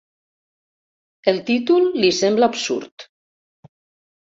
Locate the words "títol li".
1.51-2.11